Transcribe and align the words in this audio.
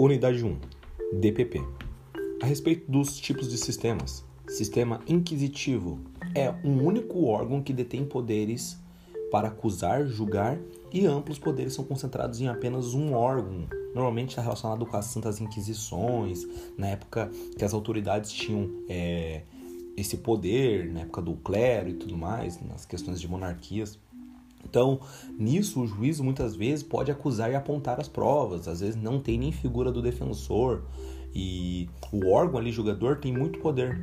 Unidade 0.00 0.44
1 0.44 0.56
DPP 1.18 1.60
A 2.40 2.46
respeito 2.46 2.88
dos 2.88 3.16
tipos 3.16 3.50
de 3.50 3.58
sistemas, 3.58 4.24
sistema 4.46 5.00
inquisitivo 5.08 5.98
é 6.36 6.54
um 6.64 6.86
único 6.86 7.24
órgão 7.24 7.60
que 7.60 7.72
detém 7.72 8.04
poderes 8.04 8.78
para 9.28 9.48
acusar, 9.48 10.06
julgar 10.06 10.56
e 10.92 11.04
amplos 11.04 11.36
poderes 11.36 11.72
são 11.72 11.84
concentrados 11.84 12.40
em 12.40 12.46
apenas 12.46 12.94
um 12.94 13.12
órgão. 13.12 13.66
Normalmente 13.92 14.28
está 14.28 14.40
relacionado 14.40 14.86
com 14.86 14.96
as 14.96 15.06
Santas 15.06 15.40
Inquisições, 15.40 16.46
na 16.76 16.86
época 16.86 17.28
que 17.58 17.64
as 17.64 17.74
autoridades 17.74 18.30
tinham 18.30 18.70
é, 18.88 19.42
esse 19.96 20.18
poder, 20.18 20.92
na 20.92 21.00
época 21.00 21.20
do 21.20 21.34
clero 21.34 21.88
e 21.88 21.94
tudo 21.94 22.16
mais, 22.16 22.60
nas 22.60 22.86
questões 22.86 23.20
de 23.20 23.26
monarquias. 23.26 23.98
Então, 24.64 25.00
nisso, 25.38 25.80
o 25.80 25.86
juiz 25.86 26.20
muitas 26.20 26.54
vezes 26.54 26.82
pode 26.82 27.10
acusar 27.10 27.50
e 27.50 27.54
apontar 27.54 28.00
as 28.00 28.08
provas, 28.08 28.68
às 28.68 28.80
vezes 28.80 28.96
não 28.96 29.18
tem 29.18 29.38
nem 29.38 29.52
figura 29.52 29.90
do 29.90 30.02
defensor, 30.02 30.82
e 31.34 31.88
o 32.12 32.30
órgão 32.30 32.58
ali, 32.58 32.72
julgador, 32.72 33.16
tem 33.16 33.32
muito 33.32 33.58
poder. 33.60 33.98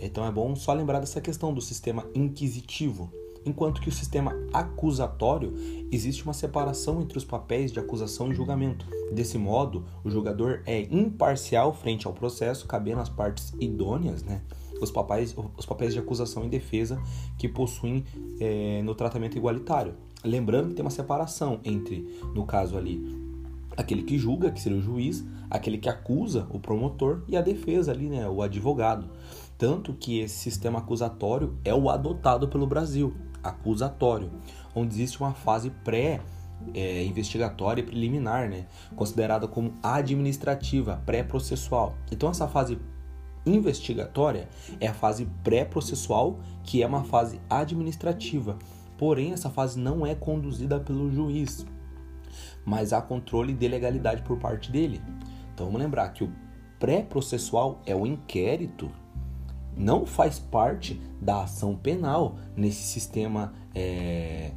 Então 0.00 0.24
é 0.24 0.30
bom 0.30 0.54
só 0.54 0.72
lembrar 0.72 1.00
dessa 1.00 1.20
questão 1.20 1.52
do 1.52 1.60
sistema 1.60 2.06
inquisitivo. 2.14 3.10
Enquanto 3.44 3.80
que 3.80 3.88
o 3.88 3.92
sistema 3.92 4.34
acusatório 4.52 5.54
existe 5.92 6.24
uma 6.24 6.32
separação 6.32 7.00
entre 7.00 7.16
os 7.16 7.24
papéis 7.24 7.70
de 7.70 7.78
acusação 7.78 8.30
e 8.30 8.34
julgamento. 8.34 8.86
Desse 9.12 9.38
modo, 9.38 9.84
o 10.02 10.10
julgador 10.10 10.62
é 10.66 10.82
imparcial 10.90 11.72
frente 11.72 12.08
ao 12.08 12.12
processo, 12.12 12.66
cabendo 12.66 13.00
às 13.00 13.08
partes 13.08 13.54
idôneas, 13.60 14.24
né? 14.24 14.42
Os 14.80 14.90
papéis, 14.90 15.34
os 15.56 15.66
papéis 15.66 15.92
de 15.92 15.98
acusação 15.98 16.44
e 16.44 16.48
defesa 16.48 17.00
que 17.38 17.48
possuem 17.48 18.04
é, 18.40 18.82
no 18.82 18.94
tratamento 18.94 19.36
igualitário. 19.36 19.94
Lembrando 20.24 20.68
que 20.68 20.74
tem 20.74 20.84
uma 20.84 20.90
separação 20.90 21.60
entre, 21.64 22.18
no 22.34 22.44
caso 22.44 22.76
ali, 22.76 23.00
aquele 23.76 24.02
que 24.02 24.18
julga, 24.18 24.50
que 24.50 24.60
seria 24.60 24.78
o 24.78 24.82
juiz, 24.82 25.24
aquele 25.50 25.78
que 25.78 25.88
acusa, 25.88 26.46
o 26.50 26.58
promotor, 26.58 27.22
e 27.28 27.36
a 27.36 27.42
defesa 27.42 27.92
ali, 27.92 28.08
né, 28.08 28.28
o 28.28 28.42
advogado. 28.42 29.08
Tanto 29.58 29.92
que 29.94 30.20
esse 30.20 30.34
sistema 30.36 30.80
acusatório 30.80 31.56
é 31.64 31.74
o 31.74 31.88
adotado 31.88 32.48
pelo 32.48 32.66
Brasil, 32.66 33.14
acusatório, 33.42 34.30
onde 34.74 34.94
existe 34.94 35.20
uma 35.20 35.32
fase 35.32 35.70
pré 35.84 36.20
é, 36.74 37.04
investigatória 37.04 37.80
e 37.80 37.84
preliminar, 37.84 38.48
né, 38.48 38.66
considerada 38.94 39.46
como 39.46 39.74
administrativa, 39.82 41.02
pré-processual. 41.06 41.94
Então 42.10 42.30
essa 42.30 42.48
fase 42.48 42.78
investigatória 43.46 44.48
é 44.80 44.88
a 44.88 44.94
fase 44.94 45.26
pré-processual, 45.44 46.40
que 46.62 46.82
é 46.82 46.86
uma 46.86 47.04
fase 47.04 47.40
administrativa. 47.48 48.58
Porém, 48.98 49.32
essa 49.32 49.48
fase 49.48 49.78
não 49.78 50.04
é 50.04 50.14
conduzida 50.14 50.80
pelo 50.80 51.10
juiz, 51.10 51.64
mas 52.64 52.92
há 52.92 53.00
controle 53.00 53.54
de 53.54 53.68
legalidade 53.68 54.22
por 54.22 54.38
parte 54.38 54.72
dele. 54.72 55.00
Então 55.54 55.66
vamos 55.66 55.80
lembrar 55.80 56.08
que 56.10 56.24
o 56.24 56.32
pré-processual 56.78 57.80
é 57.86 57.94
o 57.94 58.06
inquérito, 58.06 58.90
não 59.76 60.06
faz 60.06 60.38
parte 60.38 61.00
da 61.20 61.42
ação 61.42 61.76
penal 61.76 62.36
nesse 62.56 62.82
sistema 62.82 63.52
é, 63.74 64.52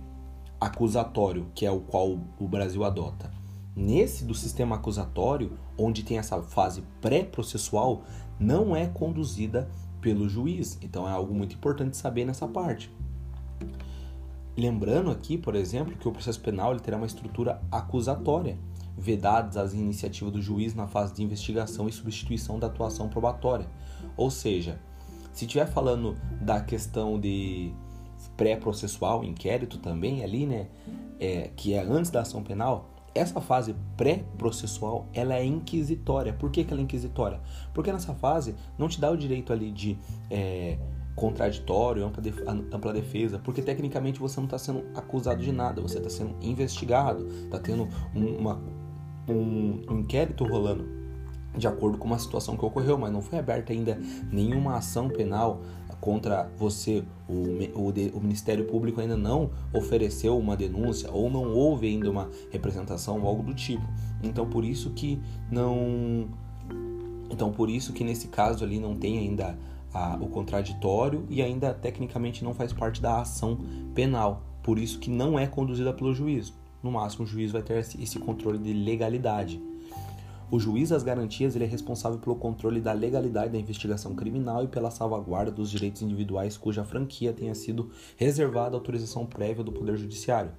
acusatório, 0.59 1.47
que 1.53 1.65
é 1.65 1.71
o 1.71 1.81
qual 1.81 2.17
o 2.39 2.47
Brasil 2.47 2.83
adota. 2.83 3.31
Nesse 3.75 4.25
do 4.25 4.33
sistema 4.33 4.75
acusatório, 4.75 5.57
onde 5.77 6.03
tem 6.03 6.17
essa 6.17 6.41
fase 6.41 6.83
pré-processual, 6.99 8.03
não 8.39 8.75
é 8.75 8.87
conduzida 8.87 9.69
pelo 10.01 10.29
juiz. 10.29 10.77
Então 10.81 11.07
é 11.07 11.11
algo 11.11 11.33
muito 11.33 11.55
importante 11.55 11.97
saber 11.97 12.25
nessa 12.25 12.47
parte. 12.47 12.91
Lembrando 14.57 15.09
aqui, 15.11 15.37
por 15.37 15.55
exemplo, 15.55 15.95
que 15.95 16.07
o 16.07 16.11
processo 16.11 16.39
penal 16.41 16.71
ele 16.71 16.81
terá 16.81 16.97
uma 16.97 17.05
estrutura 17.05 17.61
acusatória, 17.71 18.57
vedadas 18.97 19.55
as 19.55 19.73
iniciativas 19.73 20.33
do 20.33 20.41
juiz 20.41 20.75
na 20.75 20.85
fase 20.85 21.13
de 21.13 21.23
investigação 21.23 21.87
e 21.87 21.91
substituição 21.91 22.59
da 22.59 22.67
atuação 22.67 23.07
probatória. 23.07 23.67
Ou 24.17 24.29
seja, 24.29 24.79
se 25.31 25.45
estiver 25.45 25.67
falando 25.67 26.17
da 26.41 26.59
questão 26.59 27.17
de 27.17 27.71
pré-processual, 28.35 29.23
inquérito 29.23 29.77
também 29.77 30.23
ali, 30.23 30.45
né, 30.45 30.67
é, 31.19 31.49
que 31.55 31.73
é 31.73 31.81
antes 31.81 32.11
da 32.11 32.21
ação 32.21 32.43
penal, 32.43 32.89
essa 33.19 33.41
fase 33.41 33.75
pré-processual 33.95 35.07
ela 35.13 35.35
é 35.35 35.45
inquisitória. 35.45 36.33
Por 36.33 36.49
que, 36.49 36.63
que 36.63 36.71
ela 36.71 36.81
é 36.81 36.83
inquisitória? 36.83 37.41
Porque 37.73 37.91
nessa 37.91 38.13
fase 38.13 38.55
não 38.77 38.87
te 38.87 38.99
dá 38.99 39.11
o 39.11 39.17
direito 39.17 39.53
ali 39.53 39.71
de 39.71 39.97
é, 40.29 40.77
contraditório, 41.15 42.05
ampla, 42.05 42.21
def 42.21 42.39
ampla 42.47 42.93
defesa, 42.93 43.39
porque 43.39 43.61
tecnicamente 43.61 44.19
você 44.19 44.39
não 44.39 44.45
está 44.45 44.57
sendo 44.57 44.85
acusado 44.95 45.41
de 45.41 45.51
nada, 45.51 45.81
você 45.81 45.97
está 45.97 46.09
sendo 46.09 46.35
investigado, 46.41 47.27
está 47.27 47.59
tendo 47.59 47.87
um, 48.15 48.37
uma, 48.37 48.61
um, 49.27 49.83
um 49.89 49.99
inquérito 49.99 50.45
rolando 50.45 50.98
de 51.55 51.67
acordo 51.67 51.97
com 51.97 52.05
uma 52.05 52.19
situação 52.19 52.55
que 52.55 52.63
ocorreu, 52.63 52.97
mas 52.97 53.11
não 53.11 53.21
foi 53.21 53.39
aberta 53.39 53.73
ainda 53.73 53.99
nenhuma 54.31 54.77
ação 54.77 55.09
penal 55.09 55.61
contra 55.99 56.49
você, 56.57 57.03
o, 57.27 57.33
o, 57.77 58.17
o, 58.17 58.21
Ministério 58.21 58.65
Público 58.65 59.01
ainda 59.01 59.17
não 59.17 59.49
ofereceu 59.73 60.37
uma 60.37 60.55
denúncia 60.55 61.11
ou 61.11 61.29
não 61.29 61.53
houve 61.53 61.87
ainda 61.87 62.09
uma 62.09 62.29
representação 62.51 63.19
ou 63.21 63.27
algo 63.27 63.43
do 63.43 63.53
tipo. 63.53 63.85
Então 64.23 64.47
por 64.47 64.63
isso 64.63 64.91
que 64.91 65.19
não. 65.51 66.27
Então 67.29 67.51
por 67.51 67.69
isso 67.69 67.93
que 67.93 68.03
nesse 68.03 68.27
caso 68.29 68.63
ali 68.63 68.79
não 68.79 68.95
tem 68.95 69.17
ainda 69.17 69.57
a, 69.93 70.17
o 70.21 70.27
contraditório 70.27 71.25
e 71.29 71.41
ainda 71.41 71.73
tecnicamente 71.73 72.43
não 72.43 72.53
faz 72.53 72.71
parte 72.71 73.01
da 73.01 73.21
ação 73.21 73.57
penal. 73.93 74.43
Por 74.63 74.79
isso 74.79 74.99
que 74.99 75.09
não 75.09 75.37
é 75.37 75.47
conduzida 75.47 75.93
pelo 75.93 76.13
juiz. 76.13 76.53
No 76.81 76.91
máximo 76.91 77.25
o 77.25 77.27
juiz 77.27 77.51
vai 77.51 77.61
ter 77.61 77.77
esse 77.77 78.19
controle 78.19 78.57
de 78.57 78.71
legalidade. 78.71 79.61
O 80.51 80.59
juiz 80.59 80.89
das 80.89 81.03
garantias 81.03 81.55
ele 81.55 81.65
é 81.65 81.67
responsável 81.67 82.17
pelo 82.17 82.35
controle 82.35 82.81
da 82.81 82.91
legalidade 82.91 83.51
da 83.51 83.59
investigação 83.59 84.15
criminal 84.15 84.63
e 84.63 84.67
pela 84.67 84.89
salvaguarda 84.89 85.51
dos 85.51 85.69
direitos 85.69 86.01
individuais 86.01 86.57
cuja 86.57 86.83
franquia 86.83 87.31
tenha 87.31 87.53
sido 87.53 87.91
reservada 88.17 88.75
à 88.75 88.79
autorização 88.79 89.27
prévia 89.27 89.63
do 89.63 89.71
Poder 89.71 89.95
Judiciário. 89.95 90.51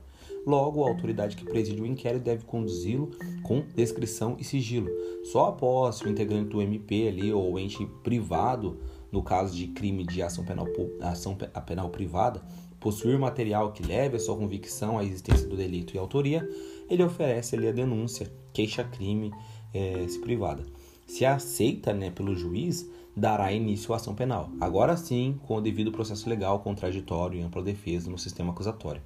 Logo, 0.47 0.84
a 0.84 0.89
autoridade 0.89 1.37
que 1.37 1.45
preside 1.45 1.83
o 1.83 1.87
inquérito 1.87 2.23
deve 2.23 2.45
conduzi-lo 2.45 3.11
com 3.43 3.65
descrição 3.75 4.37
e 4.39 4.45
sigilo. 4.45 4.89
Só 5.25 5.47
após 5.47 6.01
o 6.03 6.09
integrante 6.09 6.51
do 6.51 6.62
MP 6.62 7.09
ali 7.09 7.33
ou 7.33 7.59
ente 7.59 7.84
privado, 8.05 8.78
no 9.11 9.25
caso 9.25 9.57
de 9.57 9.67
crime 9.67 10.07
de 10.07 10.22
ação 10.22 10.45
penal, 10.45 10.67
ação 11.01 11.37
penal 11.67 11.91
privada, 11.91 12.41
possuir 12.78 13.19
material 13.19 13.72
que 13.72 13.83
leve 13.83 14.17
a 14.17 14.21
sua 14.21 14.37
convicção 14.37 14.99
à 14.99 15.05
existência 15.05 15.49
do 15.49 15.57
delito 15.57 15.95
e 15.95 15.99
autoria, 15.99 16.49
ele 16.89 17.03
oferece 17.03 17.57
ali 17.57 17.69
a 17.69 17.72
denúncia, 17.72 18.33
queixa-crime 18.53 19.33
é, 19.73 20.07
se 20.09 20.19
privada. 20.19 20.65
Se 21.07 21.25
aceita 21.25 21.93
né, 21.93 22.11
pelo 22.11 22.35
juiz, 22.35 22.89
dará 23.17 23.53
início 23.53 23.93
à 23.93 23.97
ação 23.97 24.15
penal. 24.15 24.51
Agora 24.61 24.97
sim, 24.97 25.39
com 25.47 25.57
o 25.57 25.61
devido 25.61 25.93
processo 25.93 26.29
legal, 26.29 26.61
contraditório 26.61 27.39
e 27.39 27.43
ampla 27.43 27.63
defesa 27.63 28.11
no 28.11 28.19
sistema 28.19 28.53
acusatório. 28.53 29.03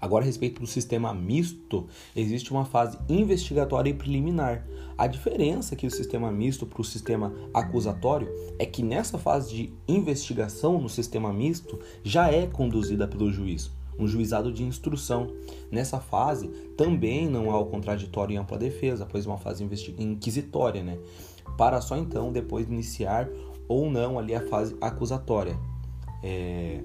Agora, 0.00 0.22
a 0.22 0.26
respeito 0.26 0.60
do 0.60 0.66
sistema 0.66 1.14
misto, 1.14 1.86
existe 2.14 2.50
uma 2.50 2.66
fase 2.66 2.98
investigatória 3.08 3.88
e 3.88 3.94
preliminar. 3.94 4.66
A 4.98 5.06
diferença 5.06 5.74
que 5.74 5.86
o 5.86 5.90
sistema 5.90 6.30
misto 6.30 6.66
para 6.66 6.80
o 6.80 6.84
sistema 6.84 7.32
acusatório 7.54 8.28
é 8.58 8.66
que 8.66 8.82
nessa 8.82 9.16
fase 9.16 9.54
de 9.54 9.72
investigação 9.88 10.78
no 10.78 10.90
sistema 10.90 11.32
misto 11.32 11.80
já 12.02 12.30
é 12.30 12.46
conduzida 12.46 13.08
pelo 13.08 13.32
juiz 13.32 13.70
um 13.98 14.06
juizado 14.06 14.52
de 14.52 14.62
instrução. 14.62 15.28
Nessa 15.70 16.00
fase, 16.00 16.48
também 16.76 17.28
não 17.28 17.50
há 17.50 17.58
o 17.58 17.66
contraditório 17.66 18.34
em 18.34 18.38
ampla 18.38 18.58
defesa, 18.58 19.06
pois 19.06 19.26
é 19.26 19.28
uma 19.28 19.38
fase 19.38 19.64
inquisitória, 19.98 20.82
né? 20.82 20.98
Para 21.56 21.80
só 21.80 21.96
então 21.96 22.32
depois 22.32 22.68
iniciar 22.68 23.28
ou 23.68 23.90
não 23.90 24.18
ali 24.18 24.34
a 24.34 24.46
fase 24.46 24.76
acusatória. 24.80 25.58
É, 26.22 26.80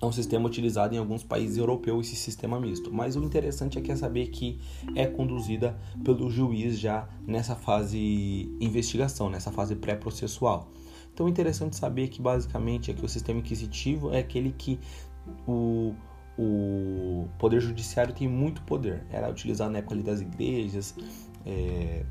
é 0.00 0.04
um 0.04 0.12
sistema 0.12 0.46
utilizado 0.46 0.94
em 0.94 0.98
alguns 0.98 1.22
países 1.22 1.56
europeus 1.56 2.06
esse 2.06 2.16
sistema 2.16 2.60
misto, 2.60 2.92
mas 2.92 3.16
o 3.16 3.22
interessante 3.22 3.78
é 3.78 3.80
que 3.80 3.90
é 3.90 3.96
saber 3.96 4.26
que 4.26 4.58
é 4.94 5.06
conduzida 5.06 5.76
pelo 6.04 6.28
juiz 6.28 6.78
já 6.78 7.08
nessa 7.26 7.54
fase 7.54 8.54
investigação, 8.60 9.30
nessa 9.30 9.50
fase 9.50 9.74
pré-processual. 9.74 10.68
Então, 11.14 11.26
interessante 11.26 11.76
saber 11.76 12.08
que 12.08 12.20
basicamente 12.20 12.90
é 12.90 12.94
que 12.94 13.02
o 13.02 13.08
sistema 13.08 13.40
inquisitivo 13.40 14.12
é 14.12 14.18
aquele 14.18 14.52
que 14.52 14.78
o 15.48 15.94
o 16.38 17.28
poder 17.38 17.60
judiciário 17.60 18.14
tem 18.14 18.28
muito 18.28 18.62
poder. 18.62 19.04
Era 19.10 19.30
utilizado 19.30 19.70
na 19.70 19.78
época 19.78 19.94
ali 19.94 20.02
das 20.02 20.20
igrejas, 20.20 20.94
é, 21.44 22.04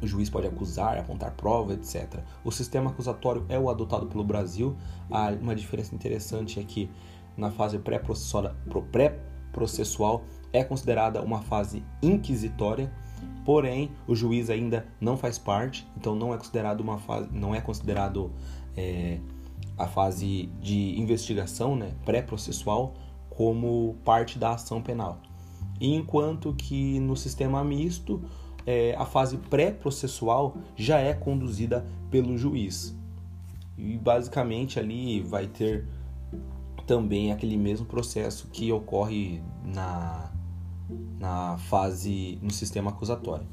o 0.00 0.06
juiz 0.06 0.28
pode 0.28 0.46
acusar, 0.46 0.98
apontar 0.98 1.32
prova, 1.32 1.74
etc. 1.74 2.20
O 2.44 2.50
sistema 2.50 2.90
acusatório 2.90 3.44
é 3.48 3.58
o 3.58 3.70
adotado 3.70 4.06
pelo 4.06 4.24
Brasil. 4.24 4.76
Há 5.10 5.30
uma 5.30 5.54
diferença 5.54 5.94
interessante 5.94 6.60
é 6.60 6.64
que 6.64 6.90
na 7.36 7.50
fase 7.50 7.78
pré-processual 7.78 10.24
é 10.52 10.64
considerada 10.64 11.22
uma 11.22 11.42
fase 11.42 11.84
inquisitória, 12.02 12.92
porém 13.44 13.90
o 14.06 14.14
juiz 14.14 14.50
ainda 14.50 14.86
não 15.00 15.16
faz 15.16 15.38
parte, 15.38 15.88
então 15.96 16.14
não 16.14 16.34
é 16.34 16.36
considerado 16.36 16.80
uma 16.80 16.98
fase, 16.98 17.28
não 17.32 17.54
é 17.54 17.60
considerado 17.60 18.32
é, 18.76 19.18
a 19.76 19.86
fase 19.86 20.46
de 20.60 20.98
investigação, 20.98 21.76
né, 21.76 21.92
pré-processual, 22.04 22.94
como 23.36 23.96
parte 24.02 24.38
da 24.38 24.54
ação 24.54 24.80
penal. 24.80 25.20
Enquanto 25.78 26.54
que 26.54 26.98
no 27.00 27.14
sistema 27.14 27.62
misto, 27.62 28.22
é, 28.66 28.94
a 28.96 29.04
fase 29.04 29.36
pré-processual 29.36 30.56
já 30.74 30.98
é 30.98 31.12
conduzida 31.12 31.86
pelo 32.10 32.36
juiz. 32.38 32.96
E 33.76 33.98
basicamente 33.98 34.80
ali 34.80 35.20
vai 35.20 35.46
ter 35.46 35.86
também 36.86 37.30
aquele 37.30 37.58
mesmo 37.58 37.84
processo 37.84 38.48
que 38.48 38.72
ocorre 38.72 39.42
na, 39.62 40.32
na 41.18 41.58
fase 41.58 42.38
no 42.40 42.50
sistema 42.50 42.90
acusatório. 42.90 43.46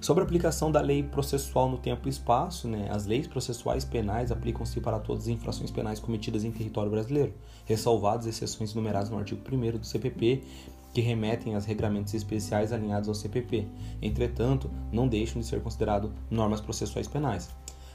Sobre 0.00 0.22
a 0.22 0.26
aplicação 0.26 0.70
da 0.70 0.80
lei 0.80 1.02
processual 1.02 1.68
no 1.68 1.78
tempo 1.78 2.08
e 2.08 2.10
espaço, 2.10 2.68
né, 2.68 2.88
as 2.90 3.06
leis 3.06 3.26
processuais 3.26 3.84
penais 3.84 4.30
aplicam-se 4.30 4.80
para 4.80 4.98
todas 4.98 5.24
as 5.24 5.28
infrações 5.28 5.70
penais 5.70 5.98
cometidas 5.98 6.44
em 6.44 6.50
território 6.50 6.90
brasileiro, 6.90 7.34
ressalvadas 7.64 8.26
exceções 8.26 8.72
enumeradas 8.72 9.10
no 9.10 9.18
artigo 9.18 9.40
1 9.50 9.78
do 9.78 9.84
CPP, 9.84 10.42
que 10.92 11.00
remetem 11.00 11.54
aos 11.54 11.64
regramentos 11.64 12.14
especiais 12.14 12.72
alinhados 12.72 13.08
ao 13.08 13.14
CPP. 13.14 13.66
Entretanto, 14.00 14.70
não 14.90 15.06
deixam 15.06 15.40
de 15.40 15.46
ser 15.46 15.60
considerados 15.60 16.10
normas 16.30 16.60
processuais 16.60 17.06
penais. 17.06 17.50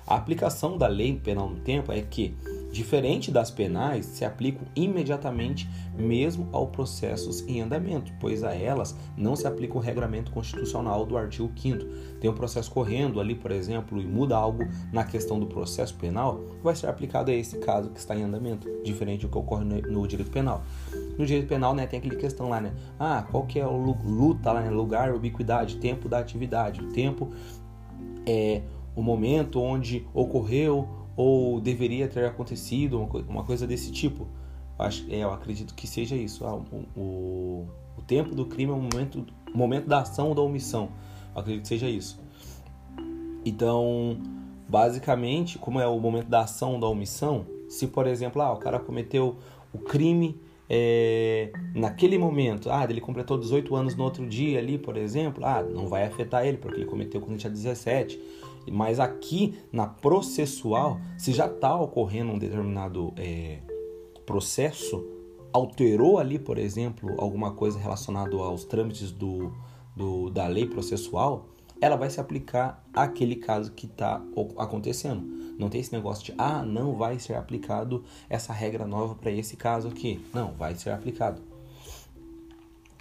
A 0.05 0.15
aplicação 0.15 0.77
da 0.77 0.87
lei 0.87 1.17
penal 1.17 1.49
no 1.49 1.59
tempo 1.61 1.91
é 1.91 2.01
que, 2.01 2.35
diferente 2.73 3.29
das 3.29 3.51
penais, 3.51 4.03
se 4.07 4.25
aplicam 4.25 4.63
imediatamente 4.75 5.69
mesmo 5.95 6.49
aos 6.51 6.71
processos 6.71 7.47
em 7.47 7.61
andamento, 7.61 8.11
pois 8.19 8.43
a 8.43 8.55
elas 8.55 8.97
não 9.15 9.35
se 9.35 9.45
aplica 9.45 9.77
o 9.77 9.79
regramento 9.79 10.31
constitucional 10.31 11.05
do 11.05 11.15
artigo 11.15 11.51
5 11.55 11.85
Tem 12.19 12.27
um 12.27 12.33
processo 12.33 12.71
correndo 12.71 13.19
ali, 13.19 13.35
por 13.35 13.51
exemplo, 13.51 14.01
e 14.01 14.07
muda 14.07 14.35
algo 14.35 14.67
na 14.91 15.03
questão 15.03 15.39
do 15.39 15.45
processo 15.45 15.93
penal, 15.93 16.41
vai 16.63 16.75
ser 16.75 16.87
aplicado 16.87 17.29
a 17.29 17.33
esse 17.35 17.59
caso 17.59 17.91
que 17.91 17.99
está 17.99 18.15
em 18.15 18.23
andamento, 18.23 18.67
diferente 18.83 19.21
do 19.21 19.29
que 19.29 19.37
ocorre 19.37 19.65
no, 19.65 20.07
direito 20.07 20.31
penal. 20.31 20.63
No 21.15 21.27
direito 21.27 21.47
penal, 21.47 21.75
né, 21.75 21.85
tem 21.85 21.99
aquela 21.99 22.15
questão 22.15 22.49
lá, 22.49 22.59
né? 22.59 22.73
Ah, 22.99 23.23
qual 23.29 23.45
que 23.45 23.59
é 23.59 23.67
o 23.67 23.77
luta 24.03 24.51
lá, 24.51 24.61
né? 24.61 24.71
Lugar, 24.71 25.13
ubiquidade, 25.13 25.77
tempo 25.77 26.09
da 26.09 26.17
atividade, 26.17 26.81
o 26.81 26.91
tempo 26.91 27.29
é 28.25 28.63
o 28.95 29.03
momento 29.03 29.61
onde 29.61 30.07
ocorreu 30.11 31.02
ou 31.15 31.59
deveria 31.59 32.07
ter 32.07 32.25
acontecido, 32.25 32.99
uma 33.27 33.43
coisa 33.43 33.67
desse 33.67 33.91
tipo. 33.91 34.27
Acho, 34.77 35.05
é, 35.09 35.19
eu 35.19 35.31
acredito 35.31 35.73
que 35.75 35.85
seja 35.85 36.15
isso. 36.15 36.45
Ah, 36.45 36.55
o, 36.55 36.99
o, 36.99 37.67
o, 37.97 38.01
tempo 38.01 38.33
do 38.33 38.45
crime 38.45 38.71
é 38.71 38.75
o 38.75 38.79
momento, 38.79 39.25
momento 39.53 39.87
da 39.87 40.01
ação 40.01 40.29
ou 40.29 40.35
da 40.35 40.41
omissão. 40.41 40.89
Eu 41.33 41.41
acredito 41.41 41.61
que 41.63 41.67
seja 41.67 41.87
isso. 41.87 42.19
Então, 43.45 44.17
basicamente, 44.67 45.59
como 45.59 45.79
é 45.79 45.87
o 45.87 45.99
momento 45.99 46.27
da 46.27 46.41
ação 46.41 46.73
ou 46.73 46.79
da 46.79 46.87
omissão, 46.87 47.45
se 47.69 47.87
por 47.87 48.07
exemplo, 48.07 48.41
ah, 48.41 48.51
o 48.53 48.57
cara 48.57 48.79
cometeu 48.79 49.37
o 49.71 49.77
crime 49.77 50.39
é, 50.69 51.51
naquele 51.75 52.17
momento, 52.17 52.71
ah, 52.71 52.83
ele 52.89 53.01
completou 53.01 53.37
18 53.37 53.75
anos 53.75 53.95
no 53.95 54.03
outro 54.03 54.25
dia 54.27 54.59
ali, 54.59 54.77
por 54.77 54.97
exemplo, 54.97 55.45
ah, 55.45 55.61
não 55.61 55.87
vai 55.87 56.03
afetar 56.03 56.45
ele 56.45 56.57
porque 56.57 56.79
ele 56.79 56.85
cometeu 56.85 57.21
quando 57.21 57.31
ele 57.31 57.39
tinha 57.39 57.51
17 57.51 58.19
mas 58.71 58.99
aqui 58.99 59.57
na 59.71 59.87
processual, 59.87 60.99
se 61.17 61.33
já 61.33 61.47
está 61.47 61.75
ocorrendo 61.79 62.31
um 62.31 62.37
determinado 62.37 63.13
é, 63.17 63.59
processo, 64.25 65.05
alterou 65.51 66.17
ali, 66.17 66.39
por 66.39 66.57
exemplo, 66.57 67.15
alguma 67.19 67.51
coisa 67.51 67.77
relacionada 67.77 68.35
aos 68.35 68.65
trâmites 68.65 69.11
do, 69.11 69.51
do, 69.95 70.29
da 70.29 70.47
lei 70.47 70.65
processual, 70.65 71.47
ela 71.79 71.95
vai 71.95 72.09
se 72.09 72.19
aplicar 72.19 72.83
àquele 72.93 73.35
caso 73.35 73.71
que 73.73 73.85
está 73.85 74.21
acontecendo. 74.57 75.21
Não 75.57 75.69
tem 75.69 75.81
esse 75.81 75.91
negócio 75.91 76.23
de, 76.23 76.33
ah, 76.37 76.63
não 76.63 76.95
vai 76.95 77.19
ser 77.19 77.35
aplicado 77.35 78.03
essa 78.29 78.53
regra 78.53 78.87
nova 78.87 79.15
para 79.15 79.31
esse 79.31 79.55
caso 79.57 79.89
aqui. 79.89 80.25
Não, 80.33 80.53
vai 80.53 80.75
ser 80.75 80.91
aplicado. 80.91 81.41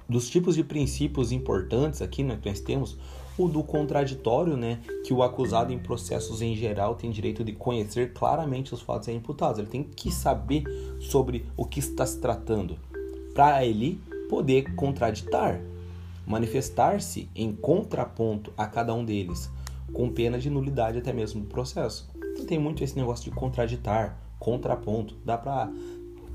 Dos 0.09 0.29
tipos 0.29 0.57
de 0.57 0.65
princípios 0.65 1.33
importantes 1.33 2.03
aqui, 2.03 2.23
né, 2.23 2.37
que 2.37 2.49
nós 2.49 2.61
temos 2.61 2.99
o 3.39 3.49
do 3.49 3.63
contraditório, 3.63 4.57
né, 4.57 4.81
que 5.05 5.13
o 5.13 5.23
acusado 5.23 5.73
em 5.73 5.79
processos 5.79 6.43
em 6.43 6.55
geral 6.55 6.95
tem 6.95 7.11
direito 7.11 7.43
de 7.43 7.53
conhecer 7.53 8.13
claramente 8.13 8.75
os 8.75 8.83
fatos 8.83 9.09
imputados. 9.09 9.59
Ele 9.59 9.69
tem 9.69 9.83
que 9.83 10.11
saber 10.11 10.65
sobre 11.01 11.47
o 11.57 11.65
que 11.65 11.81
está 11.81 12.05
se 12.07 12.21
tratando 12.21 12.79
para 13.35 13.65
ele 13.65 14.01
poder 14.29 14.75
contraditar, 14.75 15.61
manifestar-se 16.27 17.29
em 17.35 17.53
contraponto 17.53 18.53
a 18.57 18.67
cada 18.67 18.95
um 18.95 19.05
deles, 19.05 19.51
com 19.93 20.09
pena 20.11 20.39
de 20.39 20.49
nulidade 20.49 20.99
até 20.99 21.13
mesmo 21.13 21.41
do 21.41 21.47
processo. 21.47 22.11
Então 22.33 22.47
tem 22.47 22.59
muito 22.59 22.83
esse 22.83 22.97
negócio 22.97 23.25
de 23.25 23.37
contraditar, 23.37 24.19
contraponto. 24.39 25.15
Dá 25.25 25.37
para 25.37 25.71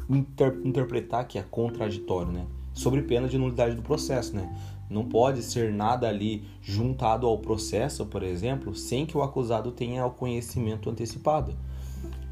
inter 0.10 0.60
interpretar 0.64 1.28
que 1.28 1.38
é 1.38 1.44
contraditório, 1.44 2.32
né? 2.32 2.46
Sobre 2.74 3.02
pena 3.02 3.28
de 3.28 3.38
nulidade 3.38 3.76
do 3.76 3.82
processo, 3.82 4.36
né? 4.36 4.56
Não 4.89 5.06
pode 5.06 5.44
ser 5.44 5.74
nada 5.74 6.07
ali 6.07 6.45
juntado 6.62 7.28
ao 7.28 7.39
processo, 7.39 8.06
por 8.06 8.24
exemplo, 8.24 8.74
sem 8.75 9.06
que 9.06 9.18
o 9.18 9.22
acusado 9.22 9.72
tenha 9.72 10.06
o 10.06 10.12
conhecimento 10.12 10.89
antecipado. 10.89 11.56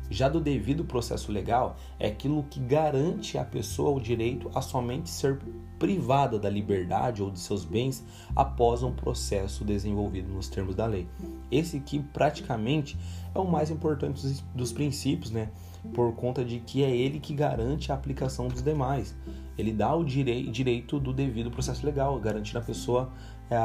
Já 0.09 0.29
do 0.29 0.39
devido 0.39 0.85
processo 0.85 1.31
legal 1.31 1.77
é 1.99 2.07
aquilo 2.07 2.43
que 2.43 2.59
garante 2.59 3.37
à 3.37 3.43
pessoa 3.43 3.89
o 3.89 3.99
direito 3.99 4.51
a 4.53 4.61
somente 4.61 5.09
ser 5.09 5.39
privada 5.79 6.37
da 6.37 6.49
liberdade 6.49 7.23
ou 7.23 7.31
de 7.31 7.39
seus 7.39 7.65
bens 7.65 8.05
após 8.35 8.83
um 8.83 8.91
processo 8.91 9.65
desenvolvido 9.65 10.31
nos 10.31 10.47
termos 10.47 10.75
da 10.75 10.85
lei. 10.85 11.07
Esse 11.51 11.79
que 11.79 11.99
praticamente 11.99 12.97
é 13.33 13.39
o 13.39 13.49
mais 13.49 13.71
importante 13.71 14.21
dos, 14.53 14.71
princípios, 14.71 15.31
né? 15.31 15.49
Por 15.93 16.13
conta 16.13 16.45
de 16.45 16.59
que 16.59 16.83
é 16.83 16.95
ele 16.95 17.19
que 17.19 17.33
garante 17.33 17.91
a 17.91 17.95
aplicação 17.95 18.47
dos 18.47 18.61
demais 18.61 19.15
ele 19.57 19.71
dá 19.71 19.95
o 19.95 20.03
direi 20.03 20.47
direito 20.49 20.99
do 20.99 21.13
devido 21.13 21.51
processo 21.51 21.85
legal, 21.85 22.19
garantindo 22.19 22.59
a 22.59 22.61
pessoa 22.61 23.11
é, 23.49 23.57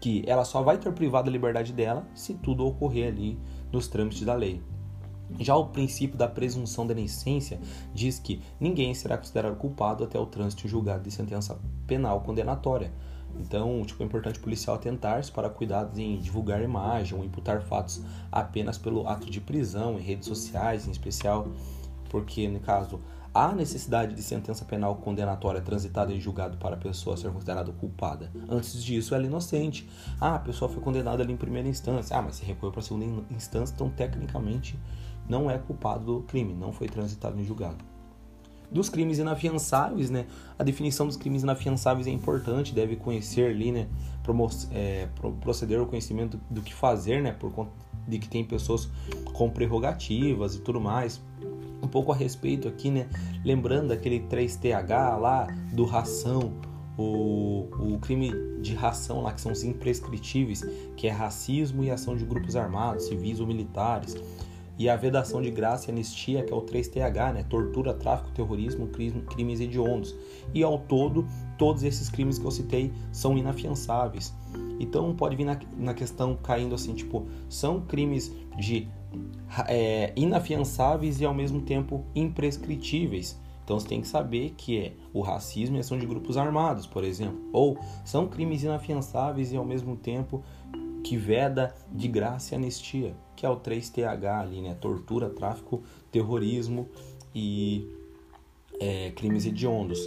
que 0.00 0.22
ela 0.26 0.44
só 0.44 0.62
vai 0.62 0.78
ter 0.78 0.92
privado 0.92 1.28
a 1.28 1.32
liberdade 1.32 1.72
dela 1.72 2.06
se 2.14 2.34
tudo 2.34 2.66
ocorrer 2.66 3.08
ali 3.08 3.38
nos 3.72 3.88
trâmites 3.88 4.22
da 4.22 4.34
lei. 4.34 4.62
Já 5.40 5.56
o 5.56 5.68
princípio 5.68 6.16
da 6.16 6.28
presunção 6.28 6.86
da 6.86 6.92
inocência 6.92 7.58
diz 7.94 8.18
que 8.18 8.42
ninguém 8.60 8.94
será 8.94 9.16
considerado 9.16 9.56
culpado 9.56 10.04
até 10.04 10.18
o 10.18 10.26
trânsito 10.26 10.68
julgado 10.68 11.02
de 11.02 11.10
sentença 11.10 11.58
penal 11.86 12.20
condenatória. 12.20 12.92
Então, 13.40 13.82
tipo, 13.84 14.02
é 14.02 14.06
importante 14.06 14.38
o 14.38 14.42
policial 14.42 14.76
atentar-se 14.76 15.32
para 15.32 15.50
cuidados 15.50 15.98
em 15.98 16.18
divulgar 16.18 16.62
imagem 16.62 17.18
ou 17.18 17.24
imputar 17.24 17.62
fatos 17.62 18.02
apenas 18.30 18.78
pelo 18.78 19.08
ato 19.08 19.28
de 19.28 19.40
prisão 19.40 19.98
em 19.98 20.02
redes 20.02 20.28
sociais, 20.28 20.86
em 20.86 20.90
especial, 20.90 21.48
porque 22.10 22.46
no 22.46 22.60
caso 22.60 23.00
há 23.34 23.52
necessidade 23.52 24.14
de 24.14 24.22
sentença 24.22 24.64
penal 24.64 24.94
condenatória 24.94 25.60
transitada 25.60 26.12
em 26.12 26.20
julgado 26.20 26.56
para 26.56 26.76
a 26.76 26.78
pessoa 26.78 27.16
ser 27.16 27.32
considerada 27.32 27.72
culpada. 27.72 28.30
Antes 28.48 28.82
disso, 28.82 29.14
ela 29.14 29.24
é 29.24 29.26
inocente. 29.26 29.90
Ah, 30.20 30.36
a 30.36 30.38
pessoa 30.38 30.70
foi 30.70 30.80
condenada 30.80 31.22
ali 31.22 31.32
em 31.32 31.36
primeira 31.36 31.68
instância. 31.68 32.16
Ah, 32.16 32.22
mas 32.22 32.36
se 32.36 32.44
recorreu 32.44 32.70
para 32.70 32.80
a 32.80 32.84
segunda 32.84 33.24
instância, 33.30 33.74
então 33.74 33.90
tecnicamente 33.90 34.78
não 35.28 35.50
é 35.50 35.58
culpado 35.58 36.04
do 36.04 36.22
crime, 36.22 36.54
não 36.54 36.72
foi 36.72 36.86
transitado 36.86 37.40
em 37.40 37.44
julgado. 37.44 37.84
Dos 38.70 38.88
crimes 38.88 39.18
inafiançáveis, 39.18 40.10
né? 40.10 40.26
A 40.58 40.62
definição 40.62 41.06
dos 41.06 41.16
crimes 41.16 41.42
inafiançáveis 41.42 42.06
é 42.06 42.10
importante, 42.10 42.72
deve 42.72 42.96
conhecer 42.96 43.50
ali, 43.50 43.72
né? 43.72 43.88
Promo 44.22 44.48
é, 44.70 45.08
proceder 45.40 45.78
ao 45.78 45.86
conhecimento 45.86 46.40
do 46.50 46.62
que 46.62 46.72
fazer, 46.72 47.22
né? 47.22 47.32
Por 47.32 47.52
conta 47.52 47.72
de 48.06 48.18
que 48.18 48.28
tem 48.28 48.44
pessoas 48.44 48.88
com 49.32 49.50
prerrogativas 49.50 50.54
e 50.54 50.60
tudo 50.60 50.80
mais 50.80 51.22
um 51.84 51.88
pouco 51.88 52.12
a 52.12 52.14
respeito 52.14 52.68
aqui, 52.68 52.90
né? 52.90 53.06
Lembrando 53.44 53.92
aquele 53.92 54.20
3TH 54.20 55.18
lá 55.18 55.46
do 55.72 55.84
ração, 55.84 56.52
o, 56.96 57.66
o 57.78 57.98
crime 58.00 58.32
de 58.60 58.74
ração 58.74 59.22
lá, 59.22 59.32
que 59.32 59.40
são 59.40 59.52
os 59.52 59.62
imprescritíveis, 59.64 60.64
que 60.96 61.06
é 61.06 61.10
racismo 61.10 61.84
e 61.84 61.90
ação 61.90 62.16
de 62.16 62.24
grupos 62.24 62.56
armados, 62.56 63.06
civis 63.06 63.40
ou 63.40 63.46
militares. 63.46 64.16
E 64.76 64.88
a 64.88 64.96
vedação 64.96 65.40
de 65.40 65.52
graça 65.52 65.88
e 65.88 65.92
anistia, 65.92 66.42
que 66.42 66.52
é 66.52 66.56
o 66.56 66.60
3TH, 66.60 67.32
né? 67.32 67.44
Tortura, 67.44 67.94
tráfico, 67.94 68.32
terrorismo, 68.32 68.88
crimes 68.88 69.60
hediondos. 69.60 70.16
E 70.52 70.64
ao 70.64 70.78
todo, 70.78 71.26
todos 71.56 71.84
esses 71.84 72.08
crimes 72.08 72.38
que 72.38 72.44
eu 72.44 72.50
citei 72.50 72.92
são 73.12 73.38
inafiançáveis. 73.38 74.34
Então 74.80 75.14
pode 75.14 75.36
vir 75.36 75.44
na, 75.44 75.58
na 75.76 75.94
questão 75.94 76.36
caindo 76.36 76.74
assim, 76.74 76.92
tipo, 76.92 77.26
são 77.48 77.80
crimes 77.82 78.32
de 78.58 78.88
é, 79.68 80.12
inafiançáveis 80.16 81.20
e 81.20 81.24
ao 81.24 81.34
mesmo 81.34 81.60
tempo 81.62 82.04
imprescritíveis. 82.14 83.40
Então 83.64 83.78
você 83.80 83.88
tem 83.88 84.00
que 84.00 84.08
saber 84.08 84.54
que 84.56 84.78
é 84.78 84.92
o 85.12 85.20
racismo 85.20 85.76
e 85.76 85.80
ação 85.80 85.98
de 85.98 86.04
grupos 86.04 86.36
armados, 86.36 86.86
por 86.86 87.02
exemplo, 87.02 87.40
ou 87.52 87.78
são 88.04 88.28
crimes 88.28 88.62
inafiançáveis 88.62 89.52
e 89.52 89.56
ao 89.56 89.64
mesmo 89.64 89.96
tempo 89.96 90.42
que 91.02 91.16
veda 91.16 91.74
de 91.90 92.08
graça 92.08 92.54
e 92.54 92.56
anistia, 92.56 93.14
que 93.36 93.44
é 93.44 93.48
o 93.48 93.56
3TH 93.56 94.40
ali, 94.40 94.60
né? 94.60 94.74
Tortura, 94.74 95.28
tráfico, 95.30 95.82
terrorismo 96.10 96.88
e 97.34 97.88
é, 98.80 99.10
crimes 99.12 99.46
hediondos. 99.46 99.98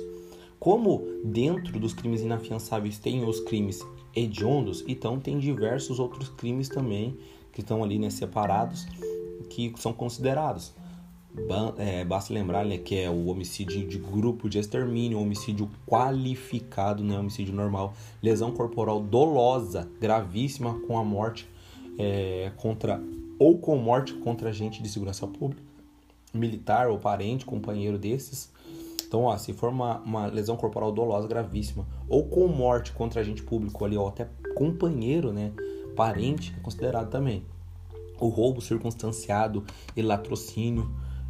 Como 0.59 1.03
dentro 1.23 1.79
dos 1.79 1.93
crimes 1.93 2.21
inafiançáveis 2.21 2.97
tem 2.97 3.23
os 3.23 3.39
crimes 3.39 3.79
hediondos, 4.15 4.83
então 4.87 5.19
tem 5.19 5.37
diversos 5.37 5.99
outros 5.99 6.29
crimes 6.29 6.67
também 6.67 7.15
que 7.57 7.61
estão 7.61 7.83
ali 7.83 7.97
né, 7.97 8.11
separados, 8.11 8.85
que 9.49 9.73
são 9.77 9.91
considerados. 9.91 10.75
é, 11.79 12.05
basta 12.05 12.31
lembrar 12.31 12.63
né, 12.63 12.77
que 12.77 12.99
é 12.99 13.09
o 13.09 13.25
homicídio 13.29 13.87
de 13.87 13.97
grupo 13.97 14.47
de 14.47 14.59
extermínio, 14.59 15.19
homicídio 15.19 15.67
qualificado, 15.87 17.03
não 17.03 17.15
é 17.15 17.19
homicídio 17.19 17.55
normal, 17.55 17.95
lesão 18.21 18.51
corporal 18.51 19.01
dolosa, 19.01 19.89
gravíssima, 19.99 20.79
com 20.81 20.99
a 20.99 21.03
morte 21.03 21.49
é, 21.97 22.51
contra 22.57 23.01
ou 23.39 23.57
com 23.57 23.75
morte 23.75 24.13
contra 24.13 24.49
agente 24.49 24.83
de 24.83 24.87
segurança 24.87 25.25
pública, 25.25 25.63
militar 26.31 26.89
ou 26.89 26.99
parente, 26.99 27.43
companheiro 27.43 27.97
desses. 27.97 28.51
Então, 29.07 29.23
ó, 29.23 29.35
se 29.35 29.51
for 29.51 29.69
uma, 29.69 29.97
uma 30.01 30.27
lesão 30.27 30.55
corporal 30.55 30.91
dolosa 30.91 31.27
gravíssima 31.27 31.87
ou 32.07 32.23
com 32.23 32.47
morte 32.47 32.91
contra 32.91 33.21
agente 33.21 33.41
público 33.41 33.83
ali, 33.83 33.97
ou 33.97 34.07
até 34.07 34.27
companheiro, 34.53 35.33
né, 35.33 35.51
parente, 35.97 36.55
é 36.55 36.61
considerado 36.61 37.09
também. 37.09 37.43
O 38.19 38.29
roubo 38.29 38.61
circunstanciado 38.61 39.65
e 39.95 40.01
latrocínio, 40.01 40.89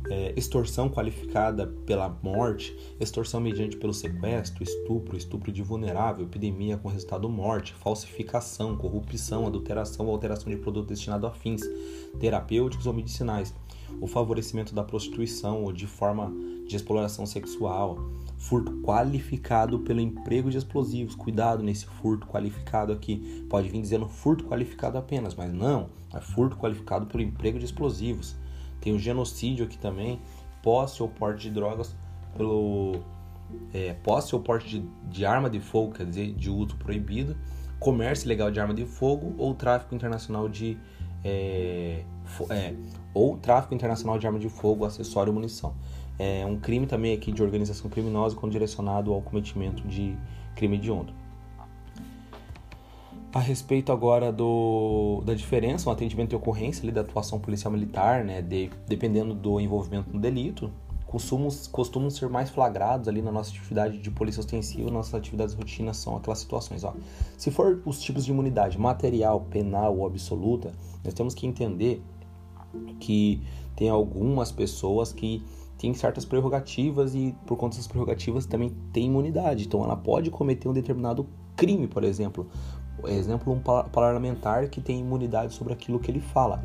é, 0.09 0.33
extorsão 0.37 0.89
qualificada 0.89 1.67
pela 1.85 2.07
morte, 2.21 2.77
extorsão 2.99 3.41
mediante 3.41 3.75
pelo 3.77 3.93
sequestro, 3.93 4.63
estupro, 4.63 5.17
estupro 5.17 5.51
de 5.51 5.63
vulnerável, 5.63 6.25
epidemia 6.25 6.77
com 6.77 6.87
resultado 6.87 7.27
morte, 7.27 7.73
falsificação, 7.73 8.77
corrupção, 8.77 9.47
adulteração 9.47 10.05
ou 10.05 10.13
alteração 10.13 10.51
de 10.51 10.57
produto 10.57 10.89
destinado 10.89 11.25
a 11.25 11.31
fins 11.31 11.61
terapêuticos 12.19 12.85
ou 12.85 12.93
medicinais, 12.93 13.53
o 14.01 14.07
favorecimento 14.07 14.73
da 14.73 14.83
prostituição 14.83 15.63
ou 15.63 15.71
de 15.71 15.87
forma 15.87 16.31
de 16.67 16.75
exploração 16.75 17.25
sexual, 17.25 17.97
furto 18.37 18.71
qualificado 18.81 19.79
pelo 19.79 20.01
emprego 20.01 20.49
de 20.49 20.57
explosivos. 20.57 21.15
Cuidado 21.15 21.63
nesse 21.63 21.85
furto 21.85 22.27
qualificado 22.27 22.91
aqui. 22.91 23.45
Pode 23.49 23.69
vir 23.69 23.81
dizendo 23.81 24.07
furto 24.07 24.45
qualificado 24.45 24.97
apenas, 24.97 25.33
mas 25.35 25.53
não, 25.53 25.89
é 26.13 26.19
furto 26.19 26.57
qualificado 26.57 27.05
pelo 27.05 27.23
emprego 27.23 27.57
de 27.57 27.65
explosivos 27.65 28.35
tem 28.87 28.93
o 28.93 28.99
genocídio 28.99 29.65
aqui 29.65 29.77
também, 29.77 30.19
posse 30.61 31.01
ou 31.01 31.09
porte 31.09 31.49
de 31.49 31.51
drogas 31.51 31.95
pelo 32.35 33.01
é, 33.73 33.93
posse 33.95 34.35
ou 34.35 34.41
porte 34.41 34.69
de, 34.69 34.87
de, 35.09 35.25
arma 35.25 35.49
de 35.49 35.59
fogo, 35.59 35.93
quer 35.93 36.05
dizer, 36.05 36.33
de 36.33 36.49
uso 36.49 36.75
proibido, 36.77 37.35
comércio 37.79 38.27
ilegal 38.27 38.51
de 38.51 38.59
arma 38.59 38.73
de 38.73 38.85
fogo 38.85 39.35
ou 39.37 39.53
tráfico 39.53 39.93
internacional 39.95 40.47
de 40.47 40.77
é, 41.23 42.03
é, 42.49 42.73
ou 43.13 43.37
tráfico 43.37 43.73
internacional 43.73 44.17
de 44.17 44.27
arma 44.27 44.39
de 44.39 44.49
fogo, 44.49 44.85
acessório 44.85 45.31
ou 45.31 45.35
munição. 45.35 45.73
É 46.19 46.45
um 46.45 46.57
crime 46.59 46.87
também 46.87 47.13
aqui 47.13 47.31
de 47.31 47.43
organização 47.43 47.89
criminosa 47.89 48.35
quando 48.35 48.51
direcionado 48.51 49.13
ao 49.13 49.21
cometimento 49.21 49.87
de 49.87 50.17
crime 50.55 50.77
hediondo. 50.77 51.13
A 53.33 53.39
respeito 53.39 53.91
agora 53.91 54.31
do, 54.31 55.21
da 55.25 55.33
diferença, 55.33 55.89
o 55.89 55.93
atendimento 55.93 56.29
de 56.29 56.35
ocorrência 56.35 56.83
ali, 56.83 56.91
da 56.91 57.01
atuação 57.01 57.39
policial 57.39 57.71
militar, 57.71 58.23
né, 58.23 58.41
de, 58.41 58.69
dependendo 58.87 59.35
do 59.35 59.59
envolvimento 59.59 60.11
no 60.11 60.19
delito, 60.19 60.71
costumam, 61.05 61.49
costumam 61.71 62.09
ser 62.09 62.29
mais 62.29 62.49
flagrados 62.49 63.07
ali 63.07 63.21
na 63.21 63.31
nossa 63.31 63.51
atividade 63.51 63.97
de 63.97 64.11
polícia 64.11 64.39
ostensiva, 64.39 64.89
nossas 64.89 65.13
atividades 65.13 65.55
rotinas 65.55 65.97
são 65.97 66.17
aquelas 66.17 66.39
situações. 66.39 66.83
Ó. 66.83 66.93
Se 67.37 67.51
for 67.51 67.81
os 67.85 67.99
tipos 68.01 68.25
de 68.25 68.31
imunidade 68.31 68.79
material, 68.79 69.41
penal 69.49 69.97
ou 69.97 70.05
absoluta, 70.05 70.73
nós 71.03 71.13
temos 71.13 71.33
que 71.33 71.45
entender 71.45 72.01
que 72.99 73.41
tem 73.75 73.89
algumas 73.89 74.51
pessoas 74.51 75.13
que 75.13 75.43
têm 75.77 75.93
certas 75.93 76.25
prerrogativas 76.25 77.13
e 77.13 77.35
por 77.45 77.55
conta 77.55 77.75
dessas 77.75 77.87
prerrogativas 77.87 78.45
também 78.45 78.75
tem 78.91 79.05
imunidade. 79.05 79.65
Então 79.65 79.83
ela 79.83 79.95
pode 79.95 80.31
cometer 80.31 80.67
um 80.67 80.73
determinado 80.73 81.27
crime, 81.55 81.87
por 81.87 82.03
exemplo, 82.03 82.47
exemplo, 83.05 83.53
um 83.53 83.59
parlamentar 83.59 84.67
que 84.69 84.81
tem 84.81 84.99
imunidade 84.99 85.53
sobre 85.53 85.73
aquilo 85.73 85.99
que 85.99 86.09
ele 86.09 86.19
fala. 86.19 86.63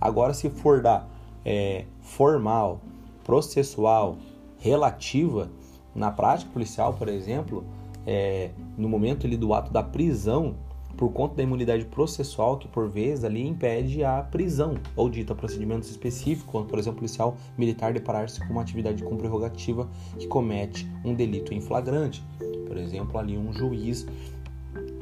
Agora, 0.00 0.32
se 0.32 0.48
for 0.48 0.80
da 0.80 1.06
é, 1.44 1.84
formal, 2.00 2.80
processual, 3.24 4.16
relativa, 4.58 5.50
na 5.94 6.10
prática 6.10 6.50
policial, 6.52 6.94
por 6.94 7.08
exemplo, 7.08 7.64
é, 8.06 8.50
no 8.76 8.88
momento 8.88 9.26
ali 9.26 9.36
do 9.36 9.52
ato 9.52 9.72
da 9.72 9.82
prisão, 9.82 10.54
por 10.96 11.12
conta 11.12 11.36
da 11.36 11.42
imunidade 11.42 11.84
processual, 11.84 12.58
que 12.58 12.66
por 12.68 12.88
vezes 12.88 13.24
ali 13.24 13.46
impede 13.46 14.02
a 14.02 14.22
prisão, 14.22 14.74
ou 14.94 15.10
dita 15.10 15.34
procedimentos 15.34 15.90
específicos, 15.90 16.50
quando, 16.50 16.66
por 16.66 16.78
exemplo, 16.78 16.98
policial 16.98 17.36
militar 17.56 17.92
deparar-se 17.92 18.40
com 18.40 18.52
uma 18.52 18.62
atividade 18.62 19.02
com 19.02 19.16
prerrogativa 19.16 19.88
que 20.18 20.26
comete 20.26 20.88
um 21.04 21.14
delito 21.14 21.52
em 21.52 21.60
flagrante. 21.60 22.22
Por 22.66 22.76
exemplo, 22.76 23.18
ali 23.18 23.36
um 23.36 23.52
juiz 23.52 24.06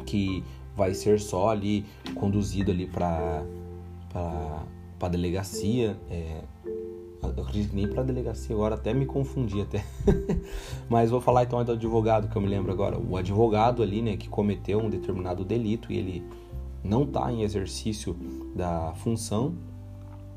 que 0.05 0.45
vai 0.77 0.95
ser 0.95 1.21
só 1.21 1.51
ali 1.51 1.85
conduzido 2.15 2.71
ali 2.71 2.87
para 2.87 3.43
para 4.99 5.09
delegacia. 5.09 5.97
É, 6.09 6.43
eu 7.37 7.43
acredito 7.43 7.75
nem 7.75 7.87
para 7.89 8.03
delegacia 8.03 8.55
agora, 8.55 8.75
até 8.75 8.93
me 8.93 9.07
confundi 9.07 9.61
até. 9.61 9.85
Mas 10.89 11.11
vou 11.11 11.21
falar 11.21 11.45
então 11.45 11.63
do 11.65 11.73
advogado 11.73 12.29
que 12.29 12.37
eu 12.37 12.43
me 12.43 12.49
lembro 12.49 12.73
agora. 12.73 12.99
O 12.99 13.17
advogado 13.17 13.83
ali, 13.83 14.03
né, 14.03 14.17
que 14.17 14.29
cometeu 14.29 14.79
um 14.79 14.91
determinado 14.91 15.45
delito 15.45 15.93
e 15.93 15.99
ele 15.99 16.25
não 16.83 17.05
está 17.05 17.33
em 17.33 17.43
exercício 17.43 18.17
da 18.55 18.93
função 18.97 19.55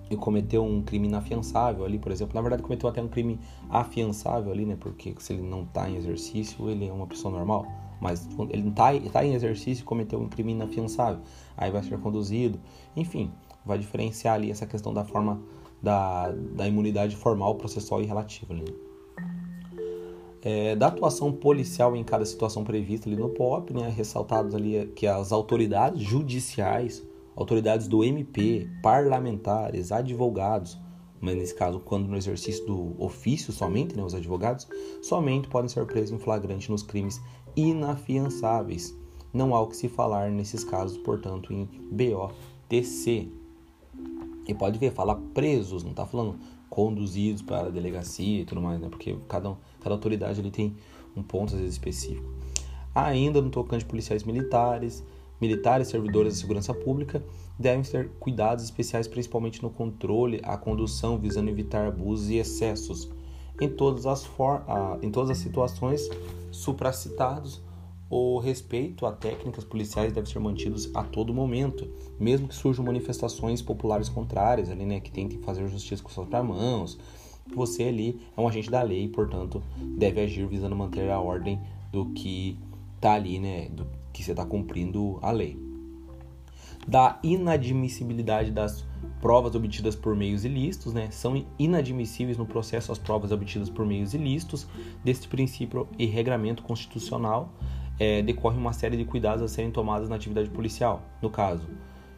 e 0.09 0.15
cometeu 0.15 0.63
um 0.63 0.81
crime 0.81 1.07
inafiançável 1.07 1.83
ali, 1.83 1.99
por 1.99 2.11
exemplo. 2.11 2.33
Na 2.35 2.41
verdade, 2.41 2.63
cometeu 2.63 2.89
até 2.89 3.01
um 3.01 3.07
crime 3.07 3.39
afiançável 3.69 4.51
ali, 4.51 4.65
né? 4.65 4.77
Porque 4.79 5.13
se 5.19 5.33
ele 5.33 5.41
não 5.41 5.63
está 5.63 5.89
em 5.89 5.97
exercício, 5.97 6.69
ele 6.69 6.87
é 6.87 6.91
uma 6.91 7.07
pessoa 7.07 7.33
normal 7.33 7.65
mas 7.99 8.27
ele 8.49 8.69
está 8.69 8.91
tá 9.11 9.25
em 9.25 9.33
exercício 9.33 9.81
e 9.81 9.85
cometeu 9.85 10.19
um 10.19 10.29
crime 10.29 10.51
inafiançável, 10.51 11.21
aí 11.55 11.71
vai 11.71 11.83
ser 11.83 11.99
conduzido, 11.99 12.59
enfim, 12.95 13.31
vai 13.65 13.77
diferenciar 13.77 14.35
ali 14.35 14.51
essa 14.51 14.65
questão 14.65 14.93
da 14.93 15.03
forma 15.03 15.41
da, 15.81 16.31
da 16.31 16.67
imunidade 16.67 17.15
formal, 17.15 17.55
processual 17.55 18.01
e 18.01 18.05
relativa. 18.05 18.53
Ali. 18.53 18.65
É, 20.41 20.75
da 20.75 20.87
atuação 20.87 21.31
policial 21.31 21.95
em 21.95 22.03
cada 22.03 22.25
situação 22.25 22.63
prevista 22.63 23.09
ali 23.09 23.17
no 23.17 23.29
POP, 23.29 23.73
né, 23.73 23.89
ressaltados 23.89 24.53
ali 24.55 24.87
que 24.95 25.07
as 25.07 25.31
autoridades 25.31 26.01
judiciais, 26.01 27.05
autoridades 27.35 27.87
do 27.87 28.03
MP, 28.03 28.69
parlamentares, 28.81 29.91
advogados, 29.91 30.79
mas 31.19 31.35
nesse 31.35 31.55
caso, 31.55 31.79
quando 31.79 32.07
no 32.07 32.15
exercício 32.15 32.65
do 32.65 32.95
ofício 32.99 33.51
somente, 33.51 33.95
né, 33.95 34.03
os 34.03 34.13
advogados, 34.13 34.67
somente 35.01 35.47
podem 35.47 35.67
ser 35.67 35.85
presos 35.85 36.11
em 36.11 36.19
flagrante 36.19 36.69
nos 36.69 36.83
crimes 36.83 37.19
inafiançáveis. 37.55 38.95
Não 39.33 39.55
há 39.55 39.61
o 39.61 39.67
que 39.67 39.75
se 39.75 39.89
falar 39.89 40.31
nesses 40.31 40.63
casos, 40.63 40.97
portanto, 40.99 41.51
em 41.51 41.67
BOTC. 41.91 43.31
E 44.47 44.53
pode 44.53 44.79
ver, 44.79 44.91
fala 44.91 45.15
presos, 45.33 45.83
não 45.83 45.91
está 45.91 46.05
falando 46.05 46.39
conduzidos 46.69 47.41
para 47.41 47.67
a 47.67 47.69
delegacia 47.69 48.41
e 48.41 48.45
tudo 48.45 48.61
mais, 48.61 48.79
né? 48.79 48.87
Porque 48.89 49.17
cada, 49.27 49.55
cada 49.81 49.95
autoridade 49.95 50.39
ali 50.39 50.51
tem 50.51 50.75
um 51.15 51.23
ponto 51.23 51.53
às 51.53 51.59
vezes 51.59 51.75
específico. 51.75 52.31
Ainda 52.93 53.41
no 53.41 53.49
tocante 53.49 53.85
policiais 53.85 54.23
militares, 54.23 55.03
militares 55.39 55.87
servidores 55.87 56.33
da 56.33 56.39
segurança 56.39 56.73
pública 56.73 57.23
devem 57.57 57.83
ter 57.83 58.09
cuidados 58.19 58.63
especiais, 58.63 59.07
principalmente 59.07 59.61
no 59.61 59.69
controle, 59.69 60.39
a 60.43 60.57
condução, 60.57 61.17
visando 61.17 61.49
evitar 61.49 61.87
abusos 61.87 62.29
e 62.29 62.37
excessos 62.37 63.09
em 63.59 63.69
todas 63.69 64.05
as, 64.05 64.25
for 64.25 64.63
em 65.01 65.09
todas 65.09 65.31
as 65.31 65.37
situações 65.39 66.07
supracitados, 66.51 67.61
o 68.09 68.39
respeito 68.39 69.05
a 69.05 69.11
técnicas 69.11 69.63
policiais 69.63 70.13
deve 70.13 70.29
ser 70.29 70.39
mantido 70.39 70.77
a 70.93 71.03
todo 71.03 71.33
momento, 71.33 71.89
mesmo 72.19 72.47
que 72.47 72.55
surjam 72.55 72.85
manifestações 72.85 73.61
populares 73.61 74.07
contrárias, 74.07 74.69
ali, 74.69 74.85
né, 74.85 74.99
que 74.99 75.11
tentem 75.11 75.39
fazer 75.39 75.67
justiça 75.67 76.01
com 76.01 76.09
suas 76.09 76.27
próprias 76.27 76.57
mãos. 76.57 76.99
Você 77.53 77.83
ali 77.83 78.19
é 78.35 78.41
um 78.41 78.47
agente 78.47 78.69
da 78.69 78.81
lei, 78.81 79.05
e, 79.05 79.09
portanto, 79.09 79.61
deve 79.97 80.21
agir 80.21 80.45
visando 80.47 80.75
manter 80.75 81.09
a 81.09 81.19
ordem 81.19 81.59
do 81.91 82.07
que 82.07 82.57
está 82.95 83.13
ali, 83.13 83.39
né, 83.39 83.69
do 83.69 83.85
que 84.13 84.23
você 84.23 84.31
está 84.31 84.45
cumprindo 84.45 85.19
a 85.21 85.31
lei. 85.31 85.57
Da 86.87 87.19
inadmissibilidade 87.21 88.51
das 88.51 88.85
provas 89.19 89.53
obtidas 89.53 89.95
por 89.95 90.15
meios 90.15 90.45
ilícitos, 90.45 90.93
né, 90.93 91.11
são 91.11 91.45
inadmissíveis 91.59 92.37
no 92.37 92.45
processo 92.45 92.91
as 92.91 92.97
provas 92.97 93.31
obtidas 93.33 93.69
por 93.69 93.85
meios 93.85 94.13
ilícitos. 94.13 94.65
Deste 95.03 95.27
princípio 95.27 95.87
e 95.99 96.05
regramento 96.05 96.63
constitucional 96.63 97.53
é, 97.99 98.21
decorre 98.21 98.57
uma 98.57 98.73
série 98.73 98.97
de 98.97 99.05
cuidados 99.05 99.43
a 99.43 99.47
serem 99.47 99.71
tomados 99.71 100.09
na 100.09 100.15
atividade 100.15 100.49
policial. 100.49 101.01
No 101.21 101.29
caso, 101.29 101.67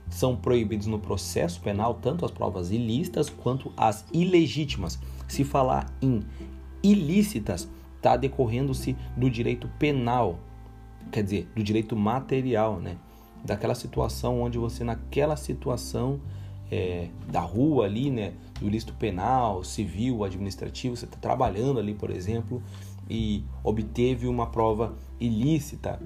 são 0.09 0.35
proibidos 0.35 0.87
no 0.87 0.99
processo 0.99 1.61
penal 1.61 1.93
tanto 1.95 2.25
as 2.25 2.31
provas 2.31 2.71
ilícitas 2.71 3.29
quanto 3.29 3.71
as 3.77 4.05
ilegítimas. 4.11 4.99
Se 5.27 5.43
falar 5.43 5.93
em 6.01 6.21
ilícitas, 6.81 7.69
está 7.97 8.15
decorrendo-se 8.17 8.95
do 9.15 9.29
direito 9.29 9.69
penal, 9.77 10.39
quer 11.11 11.23
dizer, 11.23 11.49
do 11.55 11.63
direito 11.63 11.95
material, 11.95 12.79
né? 12.79 12.97
Daquela 13.43 13.75
situação 13.75 14.41
onde 14.41 14.57
você, 14.57 14.83
naquela 14.83 15.35
situação, 15.35 16.19
é, 16.71 17.07
da 17.27 17.39
rua 17.39 17.85
ali, 17.85 18.11
né, 18.11 18.33
do 18.59 18.67
ilícito 18.67 18.93
penal, 18.93 19.63
civil, 19.63 20.23
administrativo, 20.23 20.95
você 20.95 21.05
está 21.05 21.17
trabalhando 21.17 21.79
ali, 21.79 21.93
por 21.93 22.11
exemplo, 22.11 22.61
e 23.09 23.43
obteve 23.63 24.27
uma 24.27 24.47
prova 24.47 24.95
ilícita, 25.19 25.99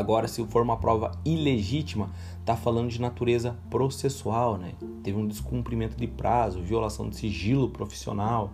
Agora, 0.00 0.26
se 0.28 0.42
for 0.46 0.62
uma 0.62 0.78
prova 0.78 1.12
ilegítima, 1.26 2.10
tá 2.42 2.56
falando 2.56 2.88
de 2.88 2.98
natureza 2.98 3.58
processual, 3.68 4.56
né? 4.56 4.72
Teve 5.02 5.18
um 5.18 5.26
descumprimento 5.26 5.94
de 5.94 6.06
prazo, 6.06 6.62
violação 6.62 7.10
de 7.10 7.16
sigilo 7.16 7.68
profissional. 7.68 8.50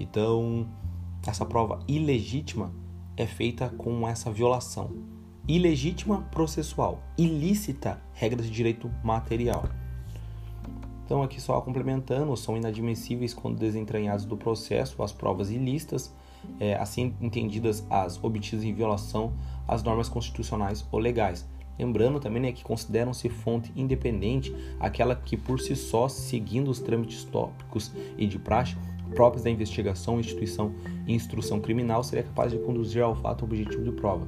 Então, 0.00 0.66
essa 1.24 1.46
prova 1.46 1.78
ilegítima 1.86 2.72
é 3.16 3.26
feita 3.26 3.68
com 3.68 4.08
essa 4.08 4.28
violação. 4.32 4.90
Ilegítima 5.46 6.22
processual, 6.32 7.00
ilícita 7.16 8.02
regras 8.12 8.46
de 8.46 8.50
direito 8.50 8.90
material. 9.04 9.64
Então, 11.04 11.22
aqui 11.22 11.40
só 11.40 11.60
complementando, 11.60 12.36
são 12.36 12.56
inadmissíveis 12.56 13.32
quando 13.34 13.58
desentranhados 13.58 14.24
do 14.24 14.36
processo 14.36 15.00
as 15.02 15.12
provas 15.12 15.50
ilícitas, 15.50 16.12
é, 16.60 16.74
assim 16.74 17.14
entendidas 17.20 17.86
as 17.90 18.22
obtidas 18.22 18.64
em 18.64 18.72
violação 18.72 19.32
às 19.66 19.82
normas 19.82 20.08
constitucionais 20.08 20.86
ou 20.90 20.98
legais. 20.98 21.46
Lembrando 21.78 22.20
também 22.20 22.42
né, 22.42 22.52
que 22.52 22.62
consideram-se 22.62 23.28
fonte 23.28 23.72
independente 23.74 24.54
aquela 24.78 25.16
que 25.16 25.36
por 25.36 25.58
si 25.58 25.74
só, 25.74 26.08
seguindo 26.08 26.70
os 26.70 26.80
trâmites 26.80 27.24
tópicos 27.24 27.92
e 28.16 28.26
de 28.26 28.38
praxe 28.38 28.76
próprios 29.14 29.44
da 29.44 29.50
investigação, 29.50 30.18
instituição 30.18 30.74
e 31.06 31.14
instrução 31.14 31.60
criminal, 31.60 32.02
seria 32.02 32.24
capaz 32.24 32.52
de 32.52 32.58
conduzir 32.58 33.02
ao 33.02 33.14
fato 33.14 33.44
objetivo 33.44 33.84
de 33.84 33.92
prova. 33.92 34.26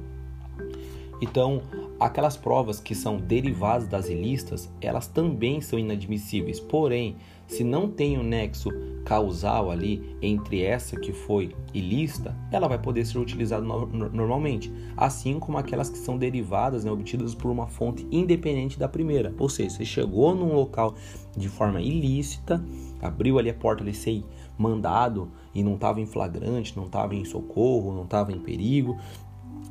Então, 1.21 1.61
aquelas 1.99 2.35
provas 2.35 2.79
que 2.79 2.93
são 2.93 3.17
derivadas 3.17 3.87
das 3.87 4.09
ilícitas, 4.09 4.69
elas 4.81 5.07
também 5.07 5.61
são 5.61 5.79
inadmissíveis. 5.79 6.59
Porém, 6.59 7.15
se 7.47 7.63
não 7.63 7.89
tem 7.89 8.17
um 8.17 8.23
nexo 8.23 8.69
causal 9.05 9.69
ali 9.69 10.17
entre 10.21 10.63
essa 10.63 10.99
que 10.99 11.13
foi 11.13 11.55
ilícita, 11.73 12.35
ela 12.51 12.67
vai 12.67 12.79
poder 12.79 13.05
ser 13.05 13.19
utilizada 13.19 13.63
no 13.63 13.85
normalmente, 14.09 14.73
assim 14.97 15.39
como 15.39 15.57
aquelas 15.57 15.89
que 15.89 15.97
são 15.97 16.17
derivadas, 16.17 16.83
né, 16.83 16.91
obtidas 16.91 17.35
por 17.35 17.51
uma 17.51 17.67
fonte 17.67 18.07
independente 18.11 18.79
da 18.79 18.87
primeira. 18.87 19.33
Ou 19.37 19.47
seja, 19.47 19.69
você 19.69 19.85
chegou 19.85 20.33
num 20.33 20.55
local 20.55 20.95
de 21.37 21.47
forma 21.47 21.79
ilícita, 21.79 22.63
abriu 23.01 23.37
ali 23.37 23.49
a 23.49 23.53
porta 23.53 23.83
ali, 23.83 23.93
sei, 23.93 24.25
mandado 24.57 25.29
e 25.53 25.63
não 25.63 25.75
estava 25.75 26.01
em 26.01 26.05
flagrante, 26.05 26.75
não 26.75 26.85
estava 26.85 27.13
em 27.13 27.25
socorro, 27.25 27.93
não 27.93 28.03
estava 28.03 28.31
em 28.31 28.39
perigo, 28.39 28.97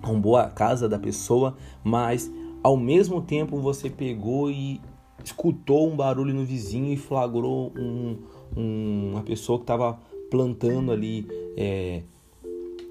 arrombou 0.03 0.37
a 0.37 0.49
casa 0.49 0.89
da 0.89 0.99
pessoa, 0.99 1.57
mas 1.83 2.31
ao 2.63 2.77
mesmo 2.77 3.21
tempo 3.21 3.59
você 3.61 3.91
pegou 3.91 4.51
e 4.51 4.81
escutou 5.23 5.91
um 5.91 5.97
barulho 5.97 6.35
no 6.35 6.45
vizinho 6.45 6.93
e 6.93 6.97
flagrou 6.97 7.73
um, 7.77 8.19
um, 8.57 9.11
uma 9.13 9.23
pessoa 9.23 9.59
que 9.59 9.65
estava 9.65 9.99
plantando 10.31 10.91
ali 10.91 11.27
é, 11.57 12.03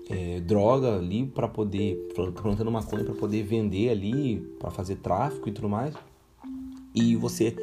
é, 0.09 0.39
droga 0.41 0.95
ali 0.95 1.25
para 1.25 1.47
poder 1.47 1.95
plantando 2.15 2.71
maconha 2.71 3.03
para 3.03 3.13
poder 3.13 3.43
vender 3.43 3.89
ali 3.89 4.37
para 4.59 4.69
fazer 4.71 4.97
tráfico 4.97 5.49
e 5.49 5.51
tudo 5.51 5.69
mais. 5.69 5.95
E 6.93 7.15
você 7.15 7.55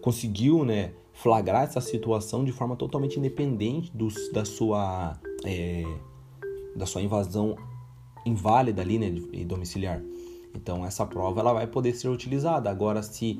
conseguiu 0.00 0.64
né 0.64 0.92
flagrar 1.12 1.64
essa 1.64 1.80
situação 1.80 2.44
de 2.44 2.52
forma 2.52 2.76
totalmente 2.76 3.18
independente 3.18 3.90
dos, 3.94 4.30
da 4.32 4.44
sua 4.44 5.18
é, 5.44 5.84
da 6.74 6.86
sua 6.86 7.02
invasão 7.02 7.56
inválida 8.24 8.82
ali 8.82 8.98
né 8.98 9.10
domiciliar. 9.44 10.02
Então 10.54 10.84
essa 10.84 11.04
prova 11.04 11.40
ela 11.40 11.52
vai 11.52 11.66
poder 11.66 11.94
ser 11.94 12.08
utilizada. 12.08 12.70
Agora 12.70 13.02
se 13.02 13.36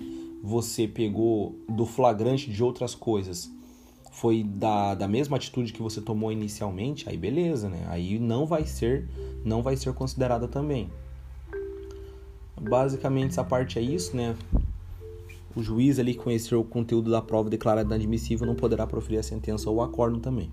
você 0.46 0.86
pegou 0.86 1.56
do 1.68 1.84
flagrante 1.84 2.48
de 2.48 2.62
outras 2.62 2.94
coisas 2.94 3.50
foi 4.12 4.44
da, 4.44 4.94
da 4.94 5.08
mesma 5.08 5.36
atitude 5.36 5.72
que 5.72 5.82
você 5.82 6.00
tomou 6.00 6.30
inicialmente, 6.30 7.08
aí 7.08 7.16
beleza, 7.16 7.68
né? 7.68 7.84
Aí 7.88 8.16
não 8.20 8.46
vai 8.46 8.64
ser 8.64 9.08
não 9.44 9.60
vai 9.60 9.76
ser 9.76 9.92
considerada 9.92 10.46
também. 10.46 10.88
Basicamente 12.58 13.32
essa 13.32 13.42
parte 13.42 13.76
é 13.80 13.82
isso, 13.82 14.16
né? 14.16 14.36
O 15.56 15.62
juiz 15.62 15.98
ali 15.98 16.14
conhecer 16.14 16.54
o 16.54 16.62
conteúdo 16.62 17.10
da 17.10 17.20
prova 17.20 17.50
declarada 17.50 17.88
inadmissível 17.88 18.46
não 18.46 18.54
poderá 18.54 18.86
proferir 18.86 19.18
a 19.18 19.24
sentença 19.24 19.68
ou 19.68 19.82
acordo 19.82 20.20
também. 20.20 20.48